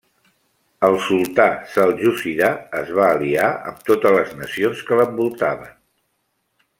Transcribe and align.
El 0.87 0.95
sultà 1.07 1.45
seljúcida 1.73 2.49
es 2.81 2.89
va 3.01 3.05
aliar 3.11 3.51
amb 3.73 3.85
totes 3.93 4.17
les 4.19 4.33
nacions 4.43 4.81
que 4.89 4.99
l'envoltaven. 5.03 5.77